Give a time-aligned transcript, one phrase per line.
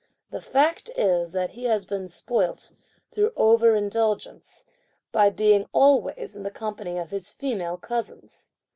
[0.31, 2.71] The fact is that he has been spoilt,
[3.11, 4.65] through over indulgence,
[5.11, 8.49] by being always in the company of his female cousins!